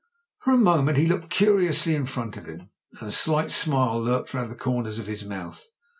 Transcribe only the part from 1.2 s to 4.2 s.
curiously in front of him, and a slight smile